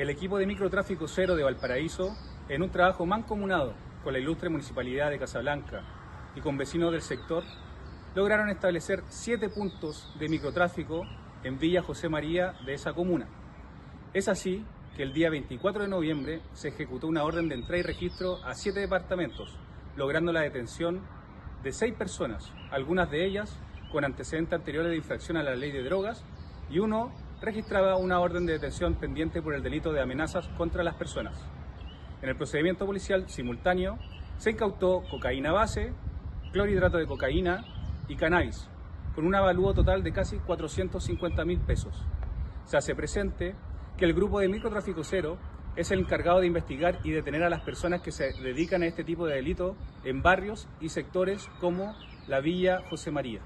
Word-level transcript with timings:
el 0.00 0.08
equipo 0.08 0.38
de 0.38 0.46
microtráfico 0.46 1.06
cero 1.06 1.36
de 1.36 1.42
Valparaíso, 1.42 2.16
en 2.48 2.62
un 2.62 2.70
trabajo 2.70 3.04
mancomunado 3.04 3.74
con 4.02 4.14
la 4.14 4.18
ilustre 4.18 4.48
municipalidad 4.48 5.10
de 5.10 5.18
Casablanca 5.18 5.82
y 6.34 6.40
con 6.40 6.56
vecinos 6.56 6.90
del 6.90 7.02
sector, 7.02 7.44
lograron 8.14 8.48
establecer 8.48 9.02
siete 9.10 9.50
puntos 9.50 10.10
de 10.18 10.30
microtráfico 10.30 11.02
en 11.44 11.58
Villa 11.58 11.82
José 11.82 12.08
María 12.08 12.54
de 12.64 12.72
esa 12.72 12.94
comuna. 12.94 13.28
Es 14.14 14.28
así 14.28 14.64
que 14.96 15.02
el 15.02 15.12
día 15.12 15.28
24 15.28 15.82
de 15.82 15.88
noviembre 15.90 16.40
se 16.54 16.68
ejecutó 16.68 17.06
una 17.06 17.24
orden 17.24 17.50
de 17.50 17.56
entrada 17.56 17.80
y 17.80 17.82
registro 17.82 18.42
a 18.42 18.54
siete 18.54 18.80
departamentos, 18.80 19.58
logrando 19.96 20.32
la 20.32 20.40
detención 20.40 21.02
de 21.62 21.72
seis 21.72 21.92
personas, 21.92 22.50
algunas 22.70 23.10
de 23.10 23.26
ellas 23.26 23.60
con 23.92 24.06
antecedentes 24.06 24.54
anteriores 24.54 24.92
de 24.92 24.96
infracción 24.96 25.36
a 25.36 25.42
la 25.42 25.56
ley 25.56 25.72
de 25.72 25.82
drogas 25.82 26.24
y 26.70 26.78
uno 26.78 27.12
registraba 27.40 27.96
una 27.96 28.20
orden 28.20 28.44
de 28.46 28.54
detención 28.54 28.94
pendiente 28.94 29.40
por 29.40 29.54
el 29.54 29.62
delito 29.62 29.92
de 29.92 30.00
amenazas 30.00 30.48
contra 30.58 30.82
las 30.82 30.94
personas. 30.94 31.34
En 32.22 32.28
el 32.28 32.36
procedimiento 32.36 32.84
policial 32.84 33.28
simultáneo 33.28 33.98
se 34.36 34.50
incautó 34.50 35.02
cocaína 35.10 35.52
base, 35.52 35.92
clorhidrato 36.52 36.98
de 36.98 37.06
cocaína 37.06 37.64
y 38.08 38.16
cannabis, 38.16 38.68
con 39.14 39.26
un 39.26 39.34
avalúo 39.34 39.72
total 39.72 40.02
de 40.02 40.12
casi 40.12 40.38
450 40.38 41.44
mil 41.44 41.60
pesos. 41.60 42.04
Se 42.64 42.76
hace 42.76 42.94
presente 42.94 43.54
que 43.96 44.04
el 44.04 44.12
grupo 44.12 44.40
de 44.40 44.48
microtráfico 44.48 45.02
cero 45.02 45.38
es 45.76 45.90
el 45.90 46.00
encargado 46.00 46.40
de 46.40 46.46
investigar 46.46 46.98
y 47.04 47.10
detener 47.10 47.42
a 47.42 47.50
las 47.50 47.62
personas 47.62 48.02
que 48.02 48.12
se 48.12 48.32
dedican 48.42 48.82
a 48.82 48.86
este 48.86 49.04
tipo 49.04 49.26
de 49.26 49.36
delito 49.36 49.76
en 50.04 50.20
barrios 50.20 50.68
y 50.80 50.90
sectores 50.90 51.48
como 51.60 51.94
la 52.26 52.40
Villa 52.40 52.80
José 52.90 53.10
María. 53.10 53.40